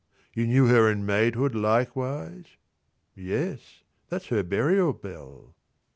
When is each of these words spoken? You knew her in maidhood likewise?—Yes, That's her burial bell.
You 0.33 0.47
knew 0.47 0.65
her 0.65 0.89
in 0.89 1.05
maidhood 1.05 1.53
likewise?—Yes, 1.53 3.83
That's 4.09 4.29
her 4.29 4.41
burial 4.41 4.93
bell. 4.93 5.53